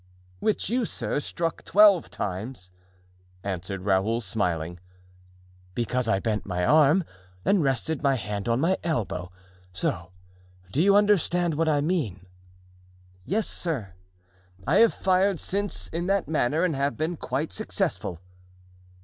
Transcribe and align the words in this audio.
"Which 0.39 0.67
you, 0.67 0.83
sir, 0.83 1.19
struck 1.19 1.63
twelve 1.63 2.09
times," 2.09 2.71
answered 3.43 3.81
Raoul, 3.83 4.19
smiling. 4.19 4.79
"Because 5.75 6.07
I 6.07 6.17
bent 6.19 6.43
my 6.43 6.65
arm 6.65 7.03
and 7.45 7.61
rested 7.63 8.01
my 8.01 8.15
hand 8.15 8.49
on 8.49 8.59
my 8.59 8.79
elbow—so; 8.83 10.11
do 10.71 10.81
you 10.81 10.95
understand 10.95 11.53
what 11.53 11.69
I 11.69 11.81
mean?" 11.81 12.25
"Yes, 13.25 13.45
sir. 13.45 13.93
I 14.65 14.77
have 14.77 14.91
fired 14.91 15.39
since 15.39 15.87
in 15.89 16.07
that 16.07 16.27
manner 16.27 16.63
and 16.63 16.75
have 16.75 16.97
been 16.97 17.15
quite 17.15 17.51
successful." 17.51 18.19